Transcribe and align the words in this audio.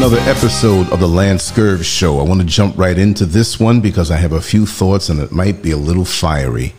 another 0.00 0.30
episode 0.30 0.88
of 0.92 0.98
the 0.98 1.06
Lance 1.06 1.50
Scurv 1.50 1.84
Show. 1.84 2.20
I 2.20 2.22
want 2.22 2.40
to 2.40 2.46
jump 2.46 2.78
right 2.78 2.96
into 2.96 3.26
this 3.26 3.60
one 3.60 3.82
because 3.82 4.10
I 4.10 4.16
have 4.16 4.32
a 4.32 4.40
few 4.40 4.64
thoughts 4.64 5.10
and 5.10 5.20
it 5.20 5.30
might 5.30 5.60
be 5.60 5.72
a 5.72 5.76
little 5.76 6.06
fiery. 6.06 6.72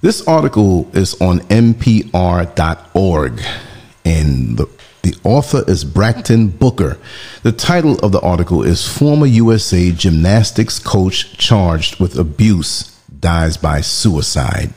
This 0.00 0.24
article 0.28 0.88
is 0.96 1.20
on 1.20 1.40
NPR.org 1.40 3.42
and 4.04 4.56
the, 4.56 4.68
the 5.02 5.16
author 5.24 5.64
is 5.66 5.84
Brakkton 5.84 6.56
Booker. 6.56 6.98
The 7.42 7.50
title 7.50 7.98
of 7.98 8.12
the 8.12 8.20
article 8.20 8.62
is 8.62 8.86
Former 8.86 9.26
USA 9.26 9.90
Gymnastics 9.90 10.78
Coach 10.78 11.36
Charged 11.36 11.98
with 11.98 12.16
Abuse 12.16 12.96
Dies 13.18 13.56
by 13.56 13.80
Suicide. 13.80 14.72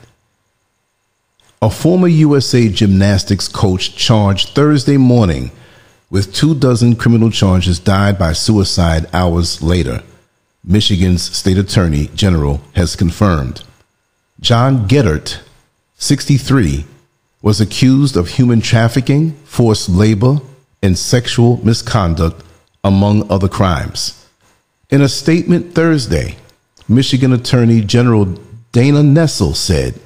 A 1.62 1.70
former 1.70 2.08
USA 2.08 2.67
Gymnastics 2.67 3.48
coach 3.48 3.95
charged 3.95 4.56
Thursday 4.56 4.98
morning 4.98 5.52
with 6.09 6.34
two 6.34 6.55
dozen 6.55 6.95
criminal 6.95 7.32
charges 7.32 7.80
died 7.80 8.18
by 8.18 8.34
suicide 8.34 9.08
hours 9.14 9.62
later, 9.62 10.04
Michigan's 10.64 11.23
state 11.36 11.58
attorney 11.58 12.08
general 12.16 12.62
has 12.73 12.95
confirmed. 12.95 13.64
John 14.40 14.88
Geddert, 14.88 15.40
63, 15.98 16.86
was 17.41 17.62
accused 17.62 18.18
of 18.18 18.30
human 18.30 18.62
trafficking, 18.62 19.31
forced 19.45 19.90
labor, 19.90 20.40
and 20.81 20.98
sexual 20.98 21.64
misconduct, 21.66 22.44
among 22.84 23.31
other 23.31 23.48
crimes. 23.48 24.28
In 24.90 25.02
a 25.02 25.09
statement 25.09 25.73
Thursday, 25.73 26.38
Michigan 26.88 27.34
Attorney 27.34 27.81
General 27.81 28.26
Dana 28.72 29.02
Nessel 29.02 29.56
said, 29.56 30.00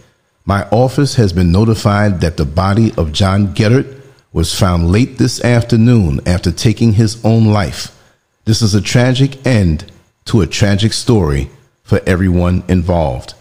My 0.45 0.63
office 0.69 1.15
has 1.15 1.33
been 1.33 1.51
notified 1.51 2.21
that 2.21 2.37
the 2.37 2.45
body 2.45 2.93
of 2.97 3.11
John 3.11 3.53
Geddert 3.53 3.98
was 4.31 4.57
found 4.57 4.91
late 4.91 5.17
this 5.17 5.43
afternoon 5.43 6.19
after 6.25 6.51
taking 6.51 6.93
his 6.93 7.23
own 7.25 7.45
life. 7.45 7.95
This 8.45 8.61
is 8.61 8.75
a 8.75 8.81
tragic 8.81 9.45
end 9.45 9.91
to 10.25 10.41
a 10.41 10.47
tragic 10.47 10.93
story 10.93 11.49
for 11.83 11.99
everyone 12.05 12.63
involved. 12.67 13.33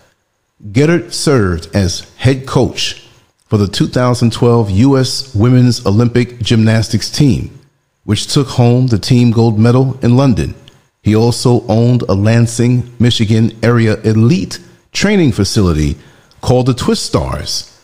Geddert 0.72 1.12
served 1.12 1.74
as 1.74 2.10
head 2.16 2.46
coach 2.46 3.06
for 3.46 3.58
the 3.58 3.68
2012 3.68 4.70
U.S. 4.70 5.34
Women's 5.34 5.86
Olympic 5.86 6.40
Gymnastics 6.40 7.10
team, 7.10 7.58
which 8.04 8.26
took 8.26 8.48
home 8.48 8.86
the 8.86 8.98
team 8.98 9.30
gold 9.30 9.58
medal 9.58 9.98
in 10.02 10.16
London. 10.16 10.54
He 11.02 11.14
also 11.14 11.66
owned 11.68 12.02
a 12.02 12.14
Lansing, 12.14 12.94
Michigan 12.98 13.56
area 13.62 14.00
elite 14.02 14.58
training 14.92 15.32
facility 15.32 15.96
called 16.40 16.66
the 16.66 16.74
Twistars 16.74 17.77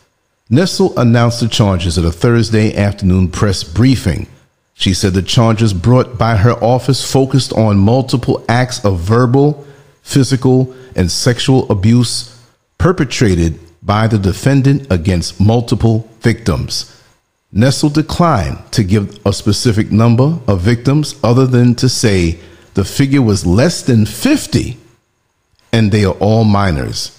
Nessel 0.51 0.95
announced 0.95 1.39
the 1.39 1.47
charges 1.47 1.97
at 1.97 2.05
a 2.05 2.11
Thursday 2.11 2.75
afternoon 2.75 3.29
press 3.29 3.63
briefing. 3.63 4.27
She 4.75 4.93
said 4.93 5.13
the 5.13 5.23
charges 5.23 5.73
brought 5.73 6.19
by 6.19 6.37
her 6.37 6.51
office 6.63 7.09
focused 7.11 7.51
on 7.53 7.79
multiple 7.79 8.45
acts 8.47 8.85
of 8.85 8.99
verbal, 8.99 9.65
physical, 10.03 10.75
and 10.95 11.11
sexual 11.11 11.67
abuse 11.71 12.39
perpetrated 12.77 13.59
by 13.81 14.05
the 14.05 14.19
defendant 14.19 14.85
against 14.91 15.41
multiple 15.41 16.07
victims. 16.19 16.91
Nessel 17.51 17.91
declined 17.91 18.59
to 18.73 18.83
give 18.83 19.25
a 19.25 19.33
specific 19.33 19.91
number 19.91 20.37
of 20.47 20.61
victims 20.61 21.15
other 21.23 21.47
than 21.47 21.73
to 21.73 21.89
say 21.89 22.37
the 22.75 22.85
figure 22.85 23.21
was 23.23 23.47
less 23.47 23.81
than 23.81 24.05
50 24.05 24.77
and 25.73 25.91
they 25.91 26.05
are 26.05 26.13
all 26.19 26.43
minors. 26.43 27.14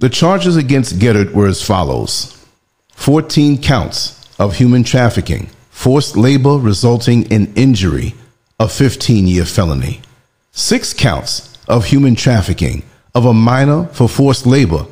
The 0.00 0.08
charges 0.08 0.56
against 0.56 0.98
Geddert 0.98 1.34
were 1.34 1.46
as 1.46 1.60
follows. 1.62 2.34
14 2.94 3.60
counts 3.60 4.26
of 4.38 4.56
human 4.56 4.82
trafficking, 4.82 5.50
forced 5.68 6.16
labor 6.16 6.56
resulting 6.56 7.24
in 7.30 7.52
injury, 7.54 8.14
a 8.58 8.66
15 8.66 9.26
year 9.26 9.44
felony, 9.44 10.00
six 10.52 10.94
counts 10.94 11.54
of 11.68 11.84
human 11.84 12.14
trafficking 12.14 12.82
of 13.14 13.26
a 13.26 13.34
minor 13.34 13.88
for 13.88 14.08
forced 14.08 14.46
labor, 14.46 14.86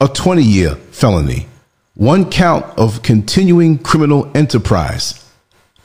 a 0.00 0.08
20 0.08 0.42
year 0.42 0.74
felony, 0.90 1.46
one 1.94 2.28
count 2.28 2.66
of 2.76 3.00
continuing 3.04 3.78
criminal 3.78 4.28
enterprise, 4.34 5.24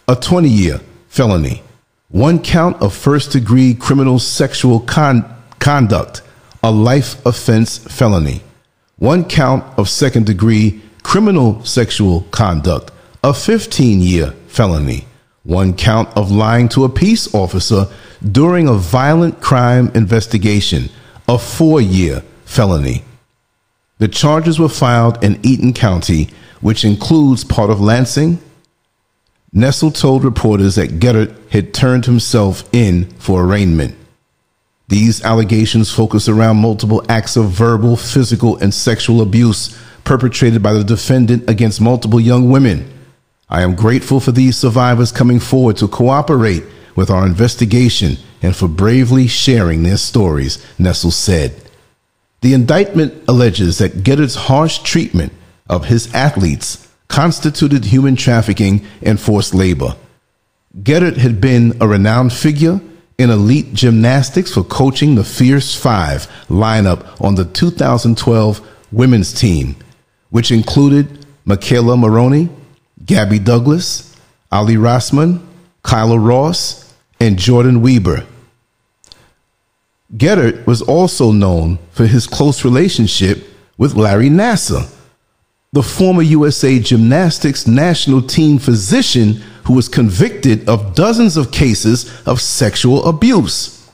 a 0.08 0.16
20 0.16 0.50
year 0.50 0.82
felony, 1.10 1.62
one 2.10 2.42
count 2.42 2.82
of 2.82 2.92
first 2.92 3.34
degree 3.34 3.76
criminal 3.76 4.18
sexual 4.18 4.80
con- 4.80 5.24
conduct, 5.60 6.24
a 6.64 6.72
life 6.72 7.24
offense 7.24 7.78
felony 7.78 8.42
one 9.04 9.26
count 9.26 9.66
of 9.78 9.90
second 9.90 10.26
degree 10.26 10.82
criminal 11.04 11.62
sexual 11.66 12.22
conduct, 12.32 12.90
a 13.22 13.34
15 13.34 14.00
year 14.00 14.32
felony, 14.48 15.06
one 15.44 15.74
count 15.74 16.08
of 16.16 16.32
lying 16.32 16.70
to 16.70 16.86
a 16.86 16.90
peace 16.90 17.36
officer 17.36 17.86
during 18.32 18.66
a 18.66 18.74
violent 18.74 19.42
crime 19.42 19.92
investigation, 19.94 20.88
a 21.28 21.38
four 21.38 21.82
year 21.82 22.24
felony. 22.46 23.04
The 23.98 24.08
charges 24.08 24.58
were 24.58 24.70
filed 24.70 25.22
in 25.22 25.38
Eaton 25.46 25.74
County, 25.74 26.30
which 26.62 26.86
includes 26.86 27.44
part 27.44 27.70
of 27.70 27.82
Lansing. 27.82 28.40
Nessel 29.54 29.94
told 29.94 30.24
reporters 30.24 30.76
that 30.76 31.02
Geddert 31.02 31.36
had 31.50 31.74
turned 31.74 32.06
himself 32.06 32.64
in 32.74 33.10
for 33.20 33.44
arraignment. 33.44 33.98
These 34.88 35.24
allegations 35.24 35.92
focus 35.92 36.28
around 36.28 36.58
multiple 36.58 37.04
acts 37.10 37.36
of 37.36 37.50
verbal, 37.50 37.96
physical, 37.96 38.58
and 38.58 38.74
sexual 38.74 39.22
abuse 39.22 39.78
perpetrated 40.04 40.62
by 40.62 40.74
the 40.74 40.84
defendant 40.84 41.50
against 41.50 41.80
multiple 41.80 42.20
young 42.20 42.50
women. 42.50 42.92
I 43.50 43.62
am 43.62 43.76
grateful 43.76 44.20
for 44.20 44.32
these 44.32 44.58
survivors 44.58 45.12
coming 45.12 45.40
forward 45.40 45.78
to 45.78 45.88
cooperate 45.88 46.64
with 46.96 47.10
our 47.10 47.26
investigation 47.26 48.18
and 48.42 48.56
for 48.56 48.68
bravely 48.68 49.28
sharing 49.28 49.84
their 49.84 49.98
stories, 49.98 50.64
Nessel 50.78 51.12
said. 51.12 51.56
The 52.42 52.54
indictment 52.54 53.24
alleges 53.28 53.78
that 53.78 54.04
Geddert's 54.04 54.36
harsh 54.36 54.80
treatment 54.80 55.32
of 55.70 55.86
his 55.86 56.14
athletes 56.14 56.88
constituted 57.08 57.86
human 57.86 58.16
trafficking 58.16 58.86
and 59.02 59.20
forced 59.20 59.54
labor. 59.54 59.96
Geddert 60.82 61.18
had 61.18 61.40
been 61.40 61.78
a 61.80 61.88
renowned 61.88 62.34
figure 62.34 62.82
in 63.18 63.30
elite 63.30 63.74
gymnastics 63.74 64.54
for 64.54 64.64
coaching 64.64 65.16
the 65.16 65.24
Fierce 65.24 65.76
Five 65.76 66.28
lineup 66.48 67.22
on 67.22 67.36
the 67.36 67.46
2012 67.46 68.68
women's 68.92 69.34
team, 69.34 69.76
which 70.30 70.52
included 70.52 71.26
McKayla 71.46 72.00
Maroney, 72.00 72.50
Gabby 73.06 73.40
Douglas, 73.40 74.16
Aly 74.52 74.76
Raisman, 74.76 75.42
Kyla 75.84 76.18
Ross, 76.18 76.94
and 77.20 77.38
Jordan 77.38 77.82
Wieber. 77.82 78.26
Geddert 80.16 80.66
was 80.68 80.82
also 80.82 81.32
known 81.32 81.80
for 81.92 82.06
his 82.06 82.28
close 82.28 82.64
relationship 82.64 83.48
with 83.78 83.96
Larry 83.96 84.30
Nassar, 84.30 84.90
the 85.74 85.84
former 85.84 86.22
USA 86.22 86.80
Gymnastics 86.80 87.68
national 87.68 88.22
team 88.22 88.60
physician 88.60 89.42
who 89.66 89.74
was 89.74 89.90
convicted 89.90 90.70
of 90.70 90.94
dozens 90.94 91.36
of 91.36 91.52
cases 91.52 92.26
of 92.28 92.40
sexual 92.40 93.04
abuse. 93.06 93.90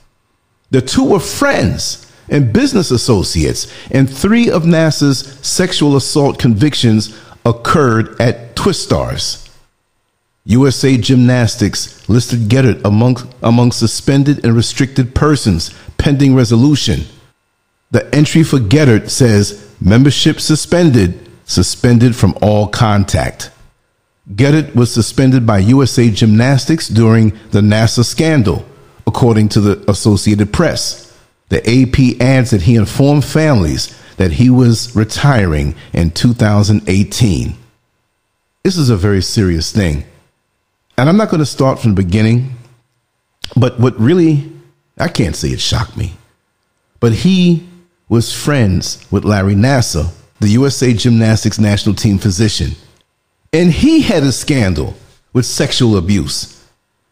The 0.70 0.82
two 0.82 1.04
were 1.04 1.20
friends 1.20 2.06
and 2.28 2.52
business 2.52 2.90
associates, 2.90 3.72
and 3.90 4.08
three 4.08 4.50
of 4.50 4.62
Nassar's 4.62 5.44
sexual 5.44 5.96
assault 5.96 6.38
convictions 6.38 7.18
occurred 7.44 8.20
at 8.20 8.54
Twistars. 8.54 9.48
USA 10.44 10.96
Gymnastics 10.96 12.08
listed 12.08 12.40
Geddert 12.48 12.84
among, 12.84 13.16
among 13.42 13.72
suspended 13.72 14.44
and 14.44 14.54
restricted 14.54 15.14
persons 15.14 15.74
pending 15.96 16.34
resolution. 16.34 17.04
The 17.90 18.14
entry 18.14 18.42
for 18.42 18.58
Geddert 18.58 19.10
says 19.10 19.68
membership 19.80 20.40
suspended, 20.40 21.29
suspended 21.50 22.14
from 22.14 22.36
all 22.40 22.68
contact. 22.68 23.50
Geddert 24.32 24.74
was 24.76 24.94
suspended 24.94 25.44
by 25.44 25.58
USA 25.58 26.08
Gymnastics 26.08 26.88
during 26.88 27.30
the 27.50 27.60
Nassar 27.60 28.04
scandal, 28.04 28.64
according 29.06 29.48
to 29.50 29.60
the 29.60 29.90
Associated 29.90 30.52
Press. 30.52 31.12
The 31.48 31.58
AP 31.58 32.20
adds 32.20 32.50
that 32.50 32.62
he 32.62 32.76
informed 32.76 33.24
families 33.24 33.96
that 34.16 34.32
he 34.32 34.48
was 34.48 34.94
retiring 34.94 35.74
in 35.92 36.12
2018. 36.12 37.54
This 38.62 38.76
is 38.76 38.90
a 38.90 38.96
very 38.96 39.22
serious 39.22 39.72
thing. 39.72 40.04
And 40.96 41.08
I'm 41.08 41.16
not 41.16 41.30
going 41.30 41.40
to 41.40 41.46
start 41.46 41.80
from 41.80 41.94
the 41.94 42.02
beginning, 42.02 42.54
but 43.56 43.80
what 43.80 43.98
really, 43.98 44.52
I 44.98 45.08
can't 45.08 45.34
say 45.34 45.48
it 45.48 45.60
shocked 45.60 45.96
me, 45.96 46.12
but 47.00 47.12
he 47.12 47.66
was 48.08 48.32
friends 48.32 49.04
with 49.10 49.24
Larry 49.24 49.54
Nassar, 49.54 50.12
the 50.40 50.48
USA 50.48 50.92
Gymnastics 50.92 51.58
national 51.58 51.94
team 51.94 52.18
physician. 52.18 52.72
And 53.52 53.70
he 53.70 54.02
had 54.02 54.22
a 54.22 54.32
scandal 54.32 54.94
with 55.32 55.46
sexual 55.46 55.96
abuse. 55.96 56.56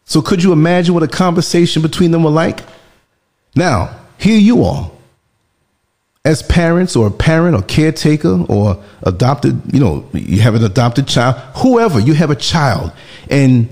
So 0.05 0.21
could 0.21 0.43
you 0.43 0.51
imagine 0.51 0.93
what 0.93 1.03
a 1.03 1.07
conversation 1.07 1.81
between 1.81 2.11
them 2.11 2.23
were 2.23 2.31
like? 2.31 2.61
Now, 3.55 3.95
here 4.17 4.39
you 4.39 4.63
are. 4.63 4.91
As 6.25 6.43
parents 6.43 6.95
or 6.95 7.07
a 7.07 7.11
parent 7.11 7.55
or 7.55 7.61
caretaker 7.61 8.45
or 8.49 8.83
adopted, 9.03 9.61
you 9.73 9.79
know, 9.79 10.09
you 10.13 10.41
have 10.41 10.55
an 10.55 10.63
adopted 10.63 11.07
child, 11.07 11.35
whoever, 11.57 11.99
you 11.99 12.13
have 12.13 12.29
a 12.29 12.35
child, 12.35 12.91
and 13.29 13.69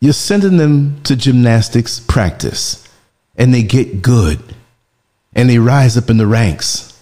you're 0.00 0.12
sending 0.12 0.58
them 0.58 1.00
to 1.04 1.16
gymnastics 1.16 1.98
practice 2.00 2.86
and 3.36 3.54
they 3.54 3.62
get 3.62 4.02
good 4.02 4.38
and 5.34 5.48
they 5.48 5.58
rise 5.58 5.96
up 5.96 6.10
in 6.10 6.18
the 6.18 6.26
ranks 6.26 6.93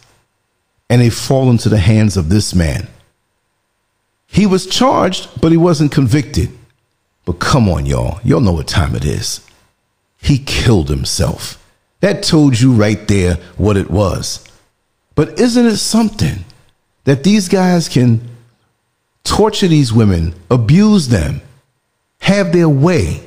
and 0.92 1.00
they 1.00 1.08
fall 1.08 1.48
into 1.48 1.70
the 1.70 1.78
hands 1.78 2.18
of 2.18 2.28
this 2.28 2.54
man. 2.54 2.86
He 4.26 4.44
was 4.44 4.66
charged, 4.66 5.40
but 5.40 5.50
he 5.50 5.56
wasn't 5.56 5.90
convicted. 5.90 6.50
But 7.24 7.38
come 7.38 7.66
on, 7.70 7.86
y'all. 7.86 8.20
Y'all 8.22 8.40
know 8.40 8.52
what 8.52 8.68
time 8.68 8.94
it 8.94 9.02
is. 9.02 9.40
He 10.20 10.36
killed 10.36 10.90
himself. 10.90 11.66
That 12.00 12.22
told 12.22 12.60
you 12.60 12.74
right 12.74 13.08
there 13.08 13.36
what 13.56 13.78
it 13.78 13.90
was. 13.90 14.46
But 15.14 15.40
isn't 15.40 15.64
it 15.64 15.78
something 15.78 16.44
that 17.04 17.24
these 17.24 17.48
guys 17.48 17.88
can 17.88 18.20
torture 19.24 19.68
these 19.68 19.94
women, 19.94 20.34
abuse 20.50 21.08
them, 21.08 21.40
have 22.18 22.52
their 22.52 22.68
way? 22.68 23.26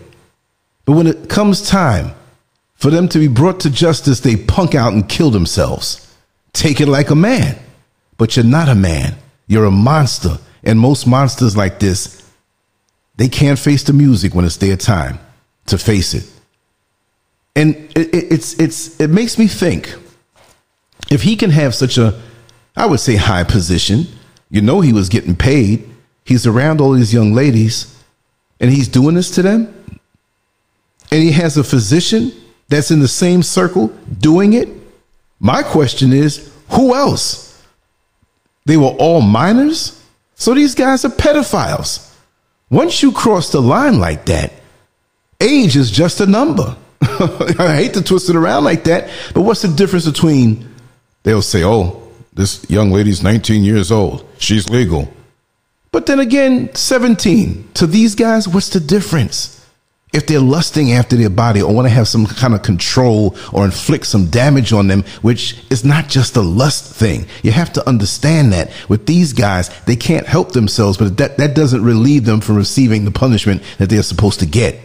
But 0.85 0.91
when 0.91 1.07
it 1.07 1.29
comes 1.29 1.67
time 1.67 2.11
for 2.75 2.91
them 2.91 3.09
to 3.09 3.17
be 3.17 3.27
brought 3.27 3.61
to 3.61 3.71
justice, 3.71 4.19
they 4.19 4.35
punk 4.35 4.75
out 4.75 4.93
and 4.93 5.09
kill 5.09 5.31
themselves. 5.31 6.04
Take 6.55 6.79
it 6.79 6.87
like 6.87 7.09
a 7.09 7.15
man. 7.15 7.59
But 8.17 8.35
you're 8.35 8.45
not 8.45 8.69
a 8.69 8.75
man. 8.75 9.15
You're 9.45 9.65
a 9.65 9.71
monster. 9.71 10.37
And 10.63 10.79
most 10.79 11.05
monsters 11.05 11.55
like 11.55 11.79
this, 11.79 12.27
they 13.17 13.27
can't 13.27 13.59
face 13.59 13.83
the 13.83 13.93
music 13.93 14.33
when 14.33 14.45
it's 14.45 14.57
their 14.57 14.77
time 14.77 15.19
to 15.67 15.77
face 15.77 16.13
it. 16.13 16.27
And 17.55 17.75
it, 17.95 18.13
it, 18.13 18.31
it's, 18.31 18.59
it's, 18.59 18.99
it 18.99 19.09
makes 19.09 19.37
me 19.37 19.47
think 19.47 19.93
if 21.11 21.21
he 21.21 21.35
can 21.35 21.51
have 21.51 21.75
such 21.75 21.97
a, 21.97 22.19
I 22.75 22.85
would 22.85 22.99
say, 22.99 23.15
high 23.15 23.43
position, 23.43 24.07
you 24.49 24.61
know, 24.61 24.81
he 24.81 24.93
was 24.93 25.09
getting 25.09 25.35
paid. 25.35 25.89
He's 26.23 26.47
around 26.47 26.81
all 26.81 26.93
these 26.93 27.13
young 27.13 27.33
ladies 27.33 28.01
and 28.59 28.71
he's 28.71 28.87
doing 28.87 29.15
this 29.15 29.29
to 29.31 29.41
them. 29.41 29.73
And 31.11 31.21
he 31.21 31.31
has 31.31 31.57
a 31.57 31.63
physician 31.63 32.31
that's 32.69 32.91
in 32.91 32.99
the 32.99 33.07
same 33.07 33.43
circle 33.43 33.87
doing 34.19 34.53
it. 34.53 34.69
My 35.39 35.63
question 35.63 36.13
is 36.13 36.51
who 36.69 36.95
else? 36.95 37.63
They 38.65 38.77
were 38.77 38.95
all 38.99 39.21
minors? 39.21 40.01
So 40.35 40.53
these 40.53 40.75
guys 40.75 41.05
are 41.05 41.09
pedophiles. 41.09 42.13
Once 42.69 43.03
you 43.03 43.11
cross 43.11 43.51
the 43.51 43.61
line 43.61 43.99
like 43.99 44.25
that, 44.25 44.51
age 45.39 45.75
is 45.75 45.91
just 45.91 46.19
a 46.19 46.25
number. 46.25 46.75
I 47.01 47.75
hate 47.75 47.93
to 47.93 48.03
twist 48.03 48.29
it 48.29 48.35
around 48.35 48.63
like 48.63 48.85
that, 48.85 49.09
but 49.33 49.41
what's 49.41 49.61
the 49.61 49.67
difference 49.67 50.05
between 50.05 50.67
they'll 51.23 51.41
say, 51.41 51.63
oh, 51.63 52.01
this 52.33 52.67
young 52.69 52.91
lady's 52.91 53.23
19 53.23 53.63
years 53.63 53.91
old, 53.91 54.27
she's 54.39 54.69
legal. 54.69 55.11
But 55.91 56.07
then 56.07 56.19
again, 56.19 56.73
17. 56.75 57.69
To 57.75 57.87
these 57.87 58.15
guys, 58.15 58.47
what's 58.47 58.69
the 58.69 58.81
difference? 58.81 59.54
If 60.15 60.27
they're 60.27 60.39
lusting 60.39 60.93
after 60.93 61.17
their 61.17 61.29
body 61.29 61.61
or 61.61 61.73
want 61.73 61.85
to 61.85 61.93
have 61.93 62.07
some 62.07 62.25
kind 62.25 62.53
of 62.53 62.63
control 62.63 63.35
or 63.51 63.65
inflict 63.65 64.05
some 64.05 64.27
damage 64.27 64.71
on 64.71 64.87
them, 64.87 65.03
which 65.21 65.61
is 65.69 65.83
not 65.83 66.07
just 66.07 66.37
a 66.37 66.41
lust 66.41 66.95
thing. 66.95 67.25
You 67.43 67.51
have 67.51 67.73
to 67.73 67.87
understand 67.87 68.53
that 68.53 68.71
with 68.87 69.07
these 69.07 69.33
guys, 69.33 69.69
they 69.83 69.97
can't 69.97 70.25
help 70.25 70.53
themselves, 70.53 70.97
but 70.97 71.17
that, 71.17 71.35
that 71.35 71.53
doesn't 71.53 71.83
relieve 71.83 72.23
them 72.23 72.39
from 72.39 72.55
receiving 72.55 73.03
the 73.03 73.11
punishment 73.11 73.61
that 73.77 73.89
they're 73.89 74.03
supposed 74.03 74.39
to 74.39 74.45
get. 74.45 74.79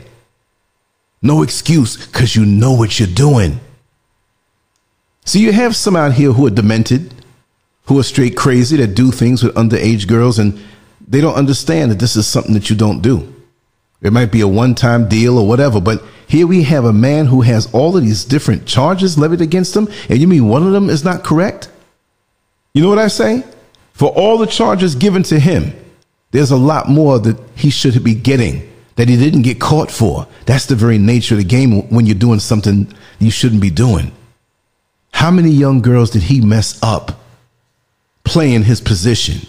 No 1.22 1.44
excuse 1.44 2.06
because 2.08 2.34
you 2.34 2.44
know 2.44 2.72
what 2.72 2.98
you're 2.98 3.06
doing. 3.06 3.60
So 5.24 5.38
you 5.38 5.52
have 5.52 5.76
some 5.76 5.94
out 5.94 6.14
here 6.14 6.32
who 6.32 6.44
are 6.48 6.50
demented, 6.50 7.14
who 7.84 8.00
are 8.00 8.02
straight 8.02 8.36
crazy 8.36 8.78
that 8.78 8.96
do 8.96 9.12
things 9.12 9.44
with 9.44 9.54
underage 9.54 10.08
girls 10.08 10.40
and 10.40 10.60
they 11.06 11.20
don't 11.20 11.34
understand 11.34 11.92
that 11.92 12.00
this 12.00 12.16
is 12.16 12.26
something 12.26 12.54
that 12.54 12.68
you 12.68 12.74
don't 12.74 13.00
do. 13.00 13.32
It 14.02 14.12
might 14.12 14.32
be 14.32 14.40
a 14.40 14.48
one 14.48 14.74
time 14.74 15.08
deal 15.08 15.38
or 15.38 15.46
whatever, 15.46 15.80
but 15.80 16.02
here 16.26 16.46
we 16.46 16.62
have 16.62 16.84
a 16.84 16.92
man 16.92 17.26
who 17.26 17.42
has 17.42 17.72
all 17.74 17.96
of 17.96 18.02
these 18.02 18.24
different 18.24 18.66
charges 18.66 19.18
levied 19.18 19.40
against 19.40 19.76
him, 19.76 19.88
and 20.08 20.18
you 20.18 20.28
mean 20.28 20.48
one 20.48 20.66
of 20.66 20.72
them 20.72 20.88
is 20.88 21.04
not 21.04 21.24
correct? 21.24 21.70
You 22.72 22.82
know 22.82 22.88
what 22.88 22.98
I 22.98 23.08
say? 23.08 23.44
For 23.92 24.08
all 24.10 24.38
the 24.38 24.46
charges 24.46 24.94
given 24.94 25.22
to 25.24 25.38
him, 25.38 25.72
there's 26.30 26.50
a 26.50 26.56
lot 26.56 26.88
more 26.88 27.18
that 27.18 27.38
he 27.56 27.70
should 27.70 28.02
be 28.02 28.14
getting 28.14 28.70
that 29.00 29.08
he 29.08 29.16
didn't 29.16 29.42
get 29.42 29.58
caught 29.58 29.90
for. 29.90 30.26
That's 30.44 30.66
the 30.66 30.74
very 30.74 30.98
nature 30.98 31.34
of 31.34 31.38
the 31.38 31.44
game 31.44 31.88
when 31.88 32.04
you're 32.04 32.14
doing 32.14 32.38
something 32.38 32.86
you 33.18 33.30
shouldn't 33.30 33.62
be 33.62 33.70
doing. 33.70 34.12
How 35.12 35.30
many 35.30 35.50
young 35.50 35.80
girls 35.80 36.10
did 36.10 36.24
he 36.24 36.42
mess 36.42 36.78
up 36.82 37.20
playing 38.24 38.64
his 38.64 38.80
position? 38.80 39.48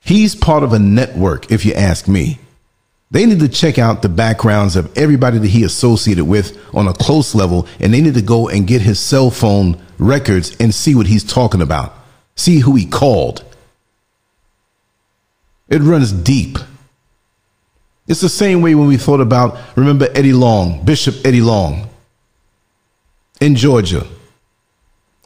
He's 0.00 0.34
part 0.34 0.64
of 0.64 0.72
a 0.72 0.78
network, 0.80 1.52
if 1.52 1.64
you 1.64 1.74
ask 1.74 2.08
me. 2.08 2.40
They 3.10 3.26
need 3.26 3.40
to 3.40 3.48
check 3.48 3.78
out 3.78 4.02
the 4.02 4.08
backgrounds 4.08 4.76
of 4.76 4.96
everybody 4.96 5.38
that 5.38 5.48
he 5.48 5.64
associated 5.64 6.24
with 6.24 6.56
on 6.74 6.86
a 6.86 6.94
close 6.94 7.34
level, 7.34 7.66
and 7.80 7.92
they 7.92 8.00
need 8.00 8.14
to 8.14 8.22
go 8.22 8.48
and 8.48 8.66
get 8.66 8.82
his 8.82 9.00
cell 9.00 9.30
phone 9.30 9.80
records 9.98 10.56
and 10.60 10.72
see 10.72 10.94
what 10.94 11.08
he's 11.08 11.24
talking 11.24 11.60
about. 11.60 11.94
See 12.36 12.60
who 12.60 12.76
he 12.76 12.86
called. 12.86 13.44
It 15.68 15.82
runs 15.82 16.12
deep. 16.12 16.58
It's 18.06 18.20
the 18.20 18.28
same 18.28 18.62
way 18.62 18.74
when 18.74 18.88
we 18.88 18.96
thought 18.96 19.20
about, 19.20 19.58
remember 19.76 20.08
Eddie 20.14 20.32
Long, 20.32 20.84
Bishop 20.84 21.14
Eddie 21.24 21.40
Long 21.40 21.88
in 23.40 23.56
Georgia. 23.56 24.06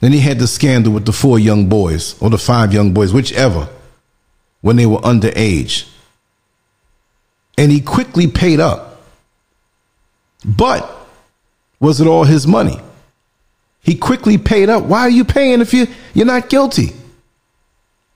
Then 0.00 0.12
he 0.12 0.20
had 0.20 0.38
the 0.38 0.46
scandal 0.46 0.92
with 0.92 1.06
the 1.06 1.12
four 1.12 1.38
young 1.38 1.68
boys 1.68 2.20
or 2.20 2.30
the 2.30 2.38
five 2.38 2.72
young 2.74 2.92
boys, 2.92 3.12
whichever, 3.12 3.68
when 4.60 4.76
they 4.76 4.86
were 4.86 4.98
underage 4.98 5.88
and 7.56 7.70
he 7.70 7.80
quickly 7.80 8.26
paid 8.26 8.60
up. 8.60 9.02
But 10.44 10.90
was 11.80 12.00
it 12.00 12.06
all 12.06 12.24
his 12.24 12.46
money? 12.46 12.80
He 13.82 13.96
quickly 13.96 14.38
paid 14.38 14.68
up. 14.68 14.84
Why 14.84 15.00
are 15.00 15.10
you 15.10 15.24
paying 15.24 15.60
if 15.60 15.74
you, 15.74 15.86
you're 16.14 16.26
not 16.26 16.48
guilty? 16.48 16.92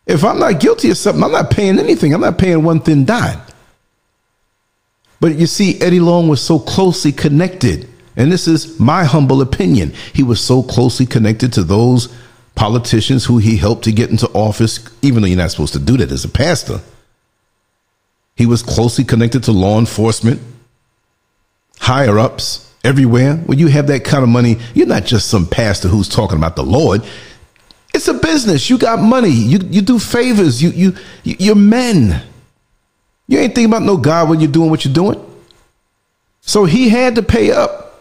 If 0.07 0.25
I'm 0.25 0.39
not 0.39 0.61
guilty 0.61 0.91
of 0.91 0.97
something, 0.97 1.23
I'm 1.23 1.33
not 1.33 1.51
paying 1.51 1.79
anything. 1.79 2.15
I'm 2.15 2.23
not 2.23 2.39
paying 2.39 2.63
one 2.63 2.81
thin 2.81 3.05
dime. 3.05 3.41
But 5.21 5.37
you 5.37 5.47
see, 5.47 5.81
Eddie 5.81 6.01
Long 6.01 6.29
was 6.29 6.41
so 6.41 6.59
closely 6.59 7.13
connected. 7.13 7.89
And 8.17 8.33
this 8.33 8.49
is 8.49 8.81
my 8.81 9.05
humble 9.05 9.43
opinion. 9.43 9.93
He 10.15 10.23
was 10.23 10.41
so 10.41 10.63
closely 10.63 11.05
connected 11.05 11.53
to 11.55 11.63
those 11.63 12.15
politicians 12.55 13.25
who 13.27 13.39
he 13.39 13.57
helped 13.57 13.85
to 13.85 13.93
get 13.93 14.11
into 14.11 14.29
office, 14.31 14.81
even 15.03 15.23
though 15.23 15.29
you're 15.29 15.37
not 15.37 15.51
supposed 15.51 15.75
to 15.75 15.79
do 15.79 15.97
that 15.99 16.11
as 16.11 16.25
a 16.25 16.29
pastor. 16.29 16.81
He 18.39 18.47
was 18.47 18.63
closely 18.63 19.03
connected 19.03 19.43
to 19.45 19.53
law 19.53 19.81
enforcement, 19.81 20.41
higher 21.81 22.21
ups 22.21 22.73
everywhere. 22.85 23.35
When 23.35 23.59
you 23.59 23.67
have 23.67 23.89
that 23.89 24.05
kind 24.05 24.23
of 24.23 24.29
money, 24.29 24.59
you're 24.75 24.87
not 24.87 25.05
just 25.05 25.29
some 25.29 25.45
pastor 25.45 25.89
who's 25.89 26.09
talking 26.09 26.39
about 26.39 26.55
the 26.55 26.63
Lord. 26.63 27.03
It's 27.93 28.07
a 28.07 28.15
business. 28.15 28.71
You 28.71 28.79
got 28.79 29.01
money. 29.01 29.31
You 29.31 29.59
you 29.69 29.83
do 29.83 29.99
favors. 29.99 30.63
You 30.63 30.71
you 30.71 30.95
you're 31.25 31.57
men. 31.57 32.23
You 33.27 33.41
ain't 33.41 33.57
thinking 33.57 33.73
about 33.73 33.83
no 33.83 33.97
God 33.97 34.29
when 34.29 34.39
you're 34.39 34.53
doing 34.53 34.71
what 34.71 34.85
you're 34.85 34.95
doing. 34.95 35.21
So 36.41 36.65
he 36.65 36.89
had 36.89 37.17
to 37.17 37.23
pay 37.25 37.51
up. 37.51 38.01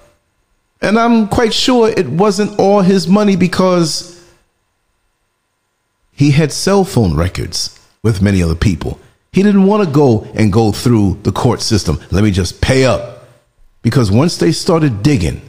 And 0.81 0.99
I'm 0.99 1.27
quite 1.29 1.51
sure 1.51 1.89
it 1.89 2.07
wasn't 2.07 2.59
all 2.59 2.81
his 2.81 3.07
money 3.07 3.35
because 3.35 4.23
he 6.11 6.29
had 6.29 6.51
cell 6.53 6.85
phone 6.85 7.17
records 7.17 7.79
with 8.03 8.21
many 8.21 8.43
other 8.43 8.53
people. 8.53 8.99
He 9.37 9.43
didn't 9.43 9.67
want 9.67 9.85
to 9.85 9.93
go 9.93 10.23
and 10.33 10.51
go 10.51 10.71
through 10.71 11.19
the 11.21 11.31
court 11.31 11.61
system. 11.61 11.99
Let 12.09 12.23
me 12.23 12.31
just 12.31 12.59
pay 12.59 12.85
up. 12.85 13.27
Because 13.83 14.09
once 14.09 14.37
they 14.37 14.51
started 14.51 15.03
digging, 15.03 15.47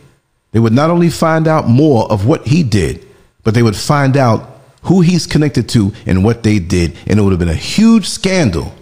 they 0.53 0.59
would 0.59 0.75
not 0.75 0.91
only 0.91 1.09
find 1.09 1.49
out 1.49 1.69
more 1.69 2.05
of 2.13 2.27
what 2.27 2.47
he 2.47 2.63
did, 2.63 3.09
but 3.45 3.55
they 3.55 3.63
would 3.63 3.75
find 3.75 4.19
out 4.19 4.61
who 4.83 5.01
he's 5.01 5.27
connected 5.27 5.71
to 5.71 5.95
and 6.05 6.23
what 6.23 6.43
they 6.43 6.59
did. 6.59 6.99
And 7.07 7.19
it 7.19 7.23
would 7.23 7.33
have 7.33 7.39
been 7.39 7.49
a 7.49 7.55
huge 7.55 8.07
scandal 8.07 8.75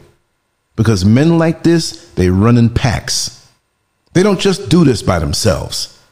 because 0.75 1.05
men 1.05 1.39
like 1.39 1.63
this, 1.63 2.11
they 2.15 2.29
run 2.29 2.59
in 2.59 2.69
packs. 2.69 3.49
They 4.13 4.25
don't 4.25 4.41
just 4.41 4.69
do 4.71 4.83
this 4.83 5.05
by 5.05 5.21
themselves. 5.21 6.03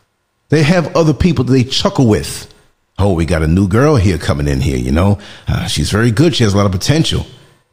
They 0.50 0.62
have 0.62 0.94
other 0.94 1.14
people 1.14 1.44
that 1.46 1.52
they 1.52 1.64
chuckle 1.64 2.06
with. 2.06 2.48
Oh, 2.96 3.14
we 3.14 3.26
got 3.26 3.42
a 3.42 3.48
new 3.48 3.66
girl 3.66 3.96
here 3.96 4.18
coming 4.18 4.46
in 4.46 4.60
here, 4.60 4.78
you 4.78 4.92
know. 4.92 5.18
Uh, 5.48 5.66
she's 5.66 5.90
very 5.90 6.12
good. 6.12 6.36
She 6.36 6.44
has 6.44 6.54
a 6.54 6.56
lot 6.56 6.66
of 6.66 6.70
potential. 6.70 7.26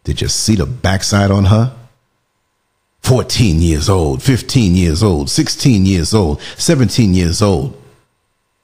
Did 0.03 0.21
you 0.21 0.27
see 0.27 0.55
the 0.55 0.65
backside 0.65 1.31
on 1.31 1.45
her? 1.45 1.75
14 3.03 3.61
years 3.61 3.89
old, 3.89 4.21
15 4.21 4.75
years 4.75 5.03
old, 5.03 5.29
16 5.29 5.85
years 5.85 6.13
old, 6.13 6.41
17 6.57 7.13
years 7.13 7.41
old. 7.41 7.81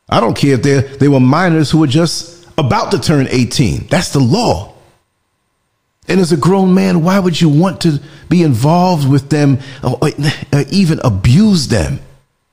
I 0.10 0.20
don't 0.20 0.38
care 0.38 0.54
if 0.54 0.64
they 0.64 0.82
they 0.82 1.08
were 1.08 1.20
minors 1.20 1.72
who 1.72 1.80
were 1.80 1.88
just 1.88 2.48
about 2.58 2.92
to 2.92 3.00
turn 3.00 3.28
18. 3.30 3.88
That's 3.88 4.14
the 4.14 4.20
law. 4.20 4.74
And 6.08 6.22
as 6.22 6.32
a 6.32 6.38
grown 6.38 6.74
man, 6.74 7.04
why 7.04 7.20
would 7.20 7.40
you 7.40 7.50
want 7.50 7.82
to 7.82 8.00
be 8.30 8.42
involved 8.42 9.10
with 9.10 9.30
them 9.30 9.60
or, 9.84 10.00
or 10.02 10.64
even 10.72 11.02
abuse 11.04 11.68
them? 11.68 12.00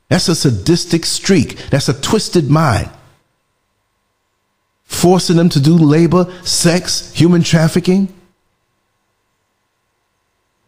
That's 0.08 0.28
a 0.28 0.34
sadistic 0.34 1.06
streak. 1.06 1.56
That's 1.70 1.88
a 1.88 2.00
twisted 2.00 2.50
mind. 2.50 2.90
Forcing 4.84 5.36
them 5.36 5.48
to 5.50 5.60
do 5.60 5.76
labor, 5.76 6.32
sex, 6.42 7.12
human 7.14 7.42
trafficking. 7.42 8.12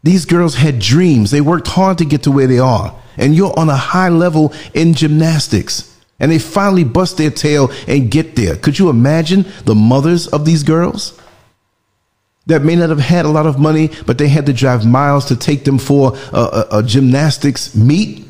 These 0.07 0.25
girls 0.25 0.55
had 0.55 0.79
dreams. 0.79 1.33
They 1.33 1.41
worked 1.41 1.67
hard 1.67 1.99
to 1.99 2.05
get 2.05 2.23
to 2.23 2.31
where 2.31 2.47
they 2.47 2.61
are. 2.61 2.95
And 3.17 3.35
you're 3.35 3.59
on 3.59 3.69
a 3.69 3.75
high 3.75 4.09
level 4.09 4.53
in 4.73 4.95
gymnastics. 4.95 5.99
And 6.21 6.31
they 6.31 6.39
finally 6.39 6.85
bust 6.85 7.17
their 7.17 7.33
tail 7.33 7.73
and 7.89 8.09
get 8.09 8.37
there. 8.37 8.55
Could 8.55 8.79
you 8.79 8.89
imagine 8.89 9.47
the 9.65 9.75
mothers 9.75 10.29
of 10.29 10.45
these 10.45 10.63
girls? 10.63 11.21
That 12.47 12.63
may 12.63 12.77
not 12.77 12.91
have 12.91 13.01
had 13.01 13.25
a 13.25 13.31
lot 13.31 13.47
of 13.47 13.59
money, 13.59 13.91
but 14.07 14.17
they 14.17 14.29
had 14.29 14.47
to 14.47 14.53
drive 14.53 14.87
miles 14.87 15.25
to 15.25 15.37
take 15.37 15.65
them 15.65 15.77
for 15.77 16.17
a, 16.33 16.39
a, 16.39 16.67
a 16.79 16.83
gymnastics 16.85 17.75
meet 17.75 18.25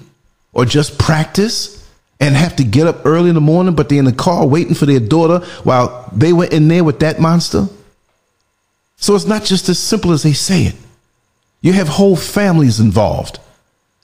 or 0.54 0.64
just 0.64 0.98
practice 0.98 1.86
and 2.20 2.34
have 2.34 2.56
to 2.56 2.64
get 2.64 2.86
up 2.86 3.04
early 3.04 3.28
in 3.28 3.34
the 3.34 3.42
morning, 3.42 3.74
but 3.74 3.90
they're 3.90 3.98
in 3.98 4.06
the 4.06 4.14
car 4.14 4.46
waiting 4.46 4.72
for 4.72 4.86
their 4.86 4.98
daughter 4.98 5.44
while 5.62 6.08
they 6.14 6.32
were 6.32 6.46
in 6.46 6.68
there 6.68 6.84
with 6.84 7.00
that 7.00 7.20
monster. 7.20 7.68
So 8.96 9.14
it's 9.14 9.26
not 9.26 9.44
just 9.44 9.68
as 9.68 9.78
simple 9.78 10.12
as 10.12 10.22
they 10.22 10.32
say 10.32 10.62
it. 10.62 10.76
You 11.66 11.72
have 11.72 11.88
whole 11.88 12.14
families 12.14 12.78
involved. 12.78 13.40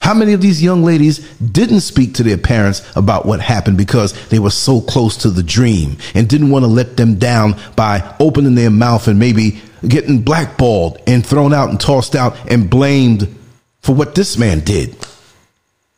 How 0.01 0.13
many 0.13 0.33
of 0.33 0.41
these 0.41 0.61
young 0.61 0.83
ladies 0.83 1.19
didn't 1.39 1.79
speak 1.79 2.15
to 2.15 2.23
their 2.23 2.37
parents 2.37 2.81
about 2.93 3.25
what 3.25 3.39
happened 3.39 3.77
because 3.77 4.11
they 4.27 4.37
were 4.37 4.49
so 4.49 4.81
close 4.81 5.15
to 5.19 5.29
the 5.29 5.43
dream 5.43 5.95
and 6.13 6.27
didn't 6.27 6.49
want 6.49 6.63
to 6.63 6.67
let 6.67 6.97
them 6.97 7.15
down 7.15 7.55
by 7.77 8.17
opening 8.19 8.55
their 8.55 8.69
mouth 8.69 9.07
and 9.07 9.17
maybe 9.17 9.61
getting 9.87 10.23
blackballed 10.23 11.01
and 11.07 11.25
thrown 11.25 11.53
out 11.53 11.69
and 11.69 11.79
tossed 11.79 12.17
out 12.17 12.35
and 12.51 12.69
blamed 12.69 13.33
for 13.79 13.95
what 13.95 14.13
this 14.13 14.37
man 14.37 14.59
did? 14.59 14.97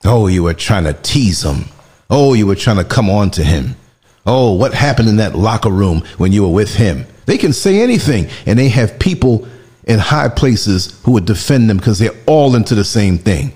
Oh, 0.03 0.27
you 0.27 0.43
were 0.43 0.53
trying 0.53 0.83
to 0.83 0.93
tease 0.93 1.43
him. 1.43 1.65
Oh, 2.11 2.35
you 2.35 2.45
were 2.45 2.53
trying 2.53 2.77
to 2.77 2.83
come 2.83 3.09
on 3.09 3.31
to 3.31 3.43
him. 3.43 3.75
Oh, 4.23 4.53
what 4.53 4.75
happened 4.75 5.09
in 5.09 5.17
that 5.17 5.35
locker 5.35 5.71
room 5.71 6.03
when 6.19 6.31
you 6.31 6.43
were 6.43 6.53
with 6.53 6.75
him? 6.75 7.07
They 7.25 7.39
can 7.39 7.53
say 7.53 7.81
anything, 7.81 8.29
and 8.45 8.59
they 8.59 8.69
have 8.69 8.99
people 8.99 9.47
in 9.85 9.99
high 9.99 10.29
places 10.29 10.99
who 11.03 11.11
would 11.11 11.25
defend 11.25 11.69
them 11.69 11.77
because 11.77 11.99
they're 11.99 12.11
all 12.25 12.55
into 12.55 12.75
the 12.75 12.83
same 12.83 13.17
thing. 13.17 13.53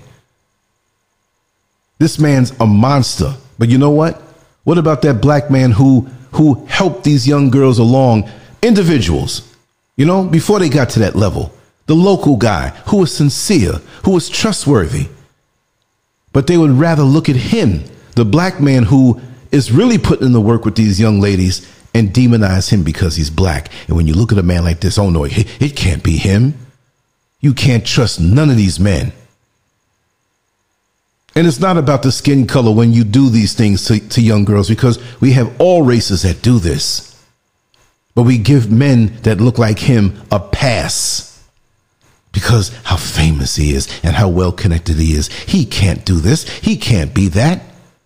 This 1.98 2.18
man's 2.18 2.52
a 2.60 2.66
monster. 2.66 3.34
But 3.58 3.68
you 3.68 3.78
know 3.78 3.90
what? 3.90 4.22
What 4.64 4.78
about 4.78 5.02
that 5.02 5.20
black 5.20 5.50
man 5.50 5.72
who 5.72 6.08
who 6.32 6.64
helped 6.66 7.02
these 7.04 7.26
young 7.26 7.50
girls 7.50 7.78
along, 7.78 8.30
individuals, 8.62 9.54
you 9.96 10.06
know, 10.06 10.24
before 10.24 10.60
they 10.60 10.68
got 10.68 10.90
to 10.90 11.00
that 11.00 11.16
level? 11.16 11.52
The 11.86 11.94
local 11.94 12.36
guy 12.36 12.68
who 12.86 12.98
was 12.98 13.14
sincere, 13.14 13.80
who 14.04 14.12
was 14.12 14.28
trustworthy. 14.28 15.08
But 16.32 16.46
they 16.46 16.56
would 16.56 16.70
rather 16.70 17.02
look 17.02 17.28
at 17.28 17.34
him, 17.34 17.82
the 18.14 18.24
black 18.24 18.60
man 18.60 18.84
who 18.84 19.20
is 19.50 19.72
really 19.72 19.98
putting 19.98 20.26
in 20.26 20.32
the 20.32 20.40
work 20.40 20.64
with 20.64 20.76
these 20.76 21.00
young 21.00 21.20
ladies 21.20 21.68
and 21.94 22.10
demonize 22.10 22.70
him 22.70 22.82
because 22.82 23.16
he's 23.16 23.30
black. 23.30 23.70
And 23.88 23.96
when 23.96 24.06
you 24.06 24.14
look 24.14 24.32
at 24.32 24.38
a 24.38 24.42
man 24.42 24.64
like 24.64 24.80
this, 24.80 24.98
oh 24.98 25.10
no, 25.10 25.24
it, 25.24 25.62
it 25.62 25.76
can't 25.76 26.02
be 26.02 26.16
him. 26.16 26.54
You 27.40 27.54
can't 27.54 27.86
trust 27.86 28.20
none 28.20 28.50
of 28.50 28.56
these 28.56 28.78
men. 28.78 29.12
And 31.34 31.46
it's 31.46 31.60
not 31.60 31.78
about 31.78 32.02
the 32.02 32.12
skin 32.12 32.46
color 32.46 32.74
when 32.74 32.92
you 32.92 33.04
do 33.04 33.30
these 33.30 33.54
things 33.54 33.84
to, 33.86 34.00
to 34.10 34.20
young 34.20 34.44
girls 34.44 34.68
because 34.68 34.98
we 35.20 35.32
have 35.32 35.60
all 35.60 35.82
races 35.82 36.22
that 36.22 36.42
do 36.42 36.58
this. 36.58 37.06
But 38.14 38.24
we 38.24 38.38
give 38.38 38.70
men 38.70 39.16
that 39.22 39.40
look 39.40 39.56
like 39.56 39.78
him 39.78 40.20
a 40.30 40.40
pass 40.40 41.30
because 42.32 42.68
how 42.84 42.96
famous 42.96 43.56
he 43.56 43.74
is 43.74 43.88
and 44.02 44.14
how 44.14 44.28
well 44.28 44.52
connected 44.52 44.96
he 44.96 45.14
is. 45.14 45.28
He 45.28 45.64
can't 45.64 46.04
do 46.04 46.16
this. 46.16 46.48
He 46.58 46.76
can't 46.76 47.14
be 47.14 47.28
that. 47.28 47.62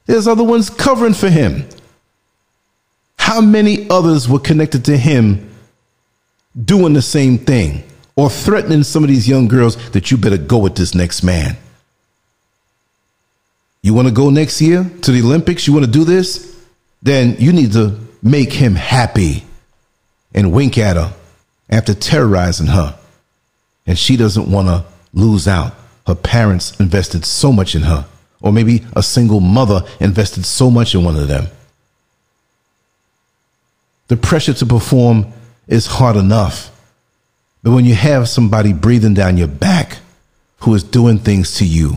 There's 0.07 0.29
other 0.29 0.45
ones 0.45 0.71
covering 0.71 1.15
for 1.15 1.31
him. 1.31 1.67
How 3.25 3.41
many 3.41 3.89
others 3.89 4.29
were 4.29 4.39
connected 4.39 4.85
to 4.85 4.99
him 4.99 5.51
doing 6.63 6.93
the 6.93 7.01
same 7.01 7.39
thing 7.39 7.83
or 8.17 8.29
threatening 8.29 8.83
some 8.83 9.03
of 9.03 9.09
these 9.09 9.27
young 9.27 9.49
girls 9.49 9.77
that 9.93 10.11
you 10.11 10.19
better 10.19 10.37
go 10.37 10.59
with 10.59 10.77
this 10.77 10.95
next 10.95 11.23
man? 11.23 11.57
You 13.81 13.95
want 13.95 14.09
to 14.09 14.13
go 14.15 14.29
next 14.29 14.61
year 14.61 14.85
to 15.01 15.11
the 15.11 15.23
Olympics? 15.23 15.67
You 15.67 15.73
want 15.73 15.87
to 15.87 15.91
do 15.91 16.05
this? 16.05 16.55
Then 17.03 17.37
you 17.39 17.55
need 17.55 17.73
to 17.73 17.99
make 18.23 18.53
him 18.53 18.75
happy 18.75 19.43
and 20.35 20.53
wink 20.53 20.77
at 20.77 20.97
her 20.97 21.15
after 21.71 21.95
terrorizing 21.95 22.67
her. 22.67 22.95
And 23.87 23.99
she 23.99 24.19
doesn't 24.19 24.51
want 24.51 24.69
to 24.69 24.85
lose 25.15 25.49
out. 25.49 25.73
Her 26.07 26.15
parents 26.15 26.79
invested 26.79 27.25
so 27.25 27.53
much 27.53 27.75
in 27.75 27.83
her, 27.85 28.05
or 28.43 28.53
maybe 28.53 28.85
a 28.95 29.03
single 29.03 29.41
mother 29.41 29.81
invested 29.99 30.45
so 30.45 30.71
much 30.71 30.95
in 30.95 31.05
one 31.05 31.17
of 31.17 31.27
them. 31.27 31.47
The 34.09 34.17
pressure 34.17 34.55
to 34.55 34.67
perform 34.67 35.33
is 35.67 35.87
hard 35.87 36.17
enough. 36.17 36.71
But 37.63 37.73
when 37.73 37.85
you 37.85 37.95
have 37.95 38.29
somebody 38.29 38.73
breathing 38.73 39.15
down 39.15 39.39
your 39.39 39.49
back 39.49 39.99
who 40.59 40.75
is 40.75 40.83
doing 40.83 41.19
things 41.19 41.57
to 41.57 41.67
you, 41.67 41.97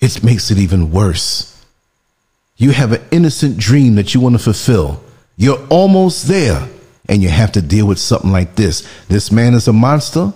it 0.00 0.22
makes 0.22 0.50
it 0.50 0.58
even 0.58 0.90
worse. 0.90 1.64
You 2.56 2.70
have 2.70 2.92
an 2.92 3.02
innocent 3.10 3.58
dream 3.58 3.96
that 3.96 4.14
you 4.14 4.20
want 4.20 4.34
to 4.34 4.38
fulfill. 4.38 5.02
You're 5.36 5.64
almost 5.68 6.26
there, 6.26 6.68
and 7.08 7.22
you 7.22 7.28
have 7.28 7.52
to 7.52 7.62
deal 7.62 7.86
with 7.86 7.98
something 7.98 8.32
like 8.32 8.56
this. 8.56 8.88
This 9.08 9.30
man 9.30 9.54
is 9.54 9.68
a 9.68 9.72
monster, 9.72 10.32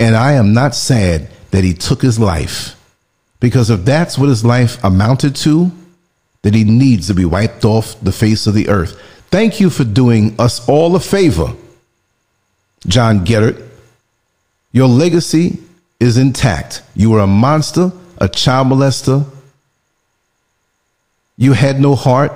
and 0.00 0.16
I 0.16 0.32
am 0.32 0.52
not 0.52 0.74
sad 0.74 1.28
that 1.50 1.64
he 1.64 1.74
took 1.74 2.02
his 2.02 2.18
life. 2.18 2.74
Because 3.40 3.70
if 3.70 3.84
that's 3.84 4.18
what 4.18 4.28
his 4.28 4.44
life 4.44 4.82
amounted 4.82 5.36
to, 5.36 5.70
then 6.42 6.54
he 6.54 6.64
needs 6.64 7.06
to 7.08 7.14
be 7.14 7.24
wiped 7.24 7.64
off 7.64 8.00
the 8.00 8.12
face 8.12 8.46
of 8.46 8.54
the 8.54 8.68
earth. 8.68 9.00
Thank 9.30 9.60
you 9.60 9.68
for 9.68 9.84
doing 9.84 10.34
us 10.38 10.66
all 10.68 10.96
a 10.96 11.00
favor, 11.00 11.54
John 12.86 13.26
Geddert. 13.26 13.62
Your 14.72 14.88
legacy 14.88 15.58
is 16.00 16.16
intact. 16.16 16.82
You 16.94 17.10
were 17.10 17.20
a 17.20 17.26
monster, 17.26 17.92
a 18.16 18.28
child 18.28 18.68
molester. 18.68 19.26
You 21.36 21.52
had 21.52 21.78
no 21.78 21.94
heart. 21.94 22.32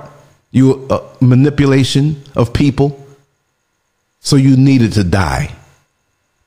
You 0.50 0.68
were 0.68 0.96
a 0.96 1.24
manipulation 1.24 2.22
of 2.36 2.52
people. 2.52 2.98
So 4.20 4.36
you 4.36 4.56
needed 4.56 4.92
to 4.94 5.04
die. 5.04 5.54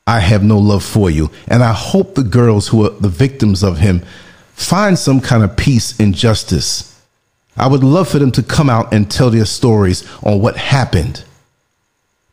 I 0.06 0.20
have 0.20 0.44
no 0.44 0.60
love 0.60 0.84
for 0.84 1.10
you. 1.10 1.32
And 1.48 1.64
I 1.64 1.74
hope 1.74 2.14
the 2.14 2.24
girls 2.24 2.68
who 2.68 2.86
are 2.86 2.92
the 2.92 3.10
victims 3.10 3.64
of 3.64 3.80
him 3.80 4.04
find 4.54 4.98
some 4.98 5.20
kind 5.20 5.44
of 5.44 5.58
peace 5.58 6.00
and 6.00 6.14
justice 6.14 6.95
I 7.58 7.68
would 7.68 7.84
love 7.84 8.10
for 8.10 8.20
them 8.20 8.32
to 8.34 8.44
come 8.44 8.70
out 8.70 8.94
and 8.94 9.10
tell 9.10 9.30
their 9.30 9.46
stories 9.46 10.08
on 10.24 10.42
what 10.42 10.58
happened. 10.58 11.24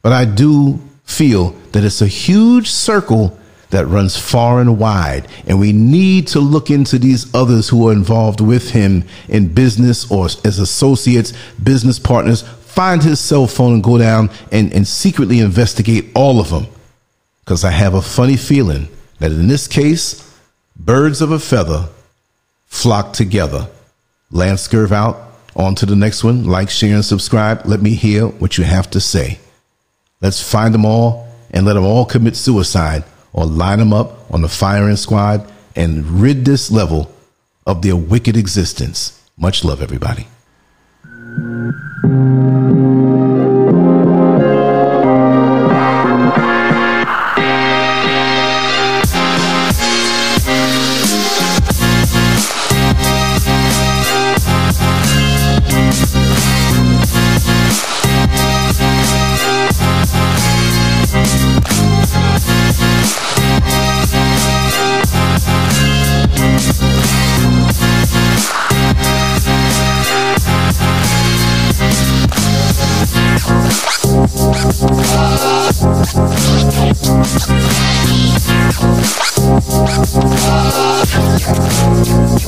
But 0.03 0.13
I 0.13 0.25
do 0.25 0.81
feel 1.05 1.51
that 1.73 1.85
it's 1.85 2.03
a 2.03 2.07
huge 2.07 2.69
circle 2.69 3.39
that 3.71 3.87
runs 3.87 4.17
far 4.17 4.61
and 4.61 4.79
wide. 4.79 5.29
And 5.47 5.59
we 5.59 5.73
need 5.73 6.29
to 6.29 6.41
look 6.41 6.71
into 6.71 6.99
these 6.99 7.33
others 7.35 7.69
who 7.69 7.89
are 7.89 7.93
involved 7.93 8.41
with 8.41 8.71
him 8.71 9.05
in 9.29 9.55
business 9.55 10.11
or 10.11 10.27
as 10.27 10.59
associates, 10.59 11.33
business 11.63 11.99
partners. 11.99 12.43
Find 12.43 13.03
his 13.03 13.21
cell 13.21 13.47
phone 13.47 13.75
and 13.75 13.83
go 13.83 13.99
down 13.99 14.31
and, 14.51 14.73
and 14.73 14.87
secretly 14.87 15.41
investigate 15.41 16.11
all 16.15 16.41
of 16.41 16.51
them. 16.51 16.67
Because 17.45 17.65
I 17.65 17.71
have 17.71 17.95
a 17.95 18.03
funny 18.03 18.37
feeling 18.37 18.89
that 19.19 19.33
in 19.33 19.49
this 19.49 19.67
case, 19.67 20.39
birds 20.77 21.21
of 21.21 21.33
a 21.33 21.39
feather 21.39 21.89
flock 22.67 23.13
together. 23.13 23.69
Lance 24.33 24.67
Scurv 24.67 24.91
out. 24.91 25.29
On 25.55 25.75
to 25.75 25.87
the 25.87 25.95
next 25.95 26.25
one. 26.25 26.45
Like, 26.45 26.71
share, 26.71 26.95
and 26.95 27.05
subscribe. 27.05 27.67
Let 27.67 27.83
me 27.83 27.95
hear 27.95 28.27
what 28.27 28.57
you 28.57 28.65
have 28.65 28.91
to 28.93 29.01
say. 29.01 29.39
Let's 30.23 30.43
find 30.43 30.73
them 30.73 30.87
all 30.87 31.29
and 31.51 31.67
let 31.67 31.75
them 31.75 31.85
all 31.85 32.07
commit 32.07 32.37
suicide 32.37 33.05
or 33.35 33.45
line 33.45 33.79
them 33.79 33.93
up 33.93 34.31
on 34.33 34.41
the 34.41 34.49
firing 34.49 34.97
squad 34.97 35.47
and 35.77 36.07
rid 36.23 36.45
this 36.45 36.71
level 36.71 37.13
of 37.67 37.83
their 37.83 37.97
wicked 37.97 38.37
existence. 38.37 39.21
Much 39.37 39.63
love, 39.63 39.83
everybody. 39.83 40.27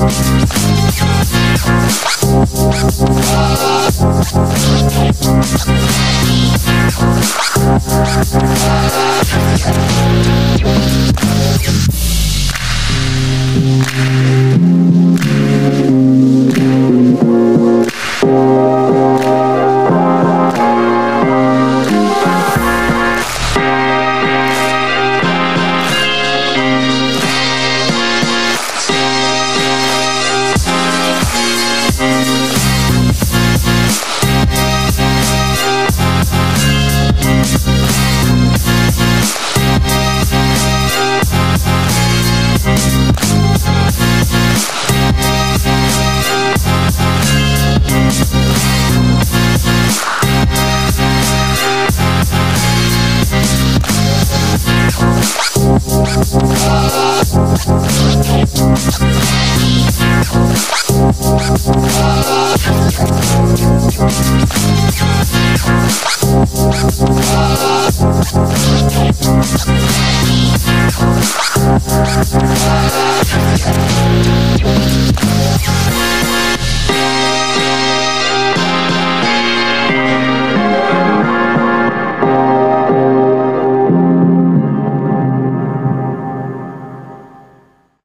Thank 0.06 0.34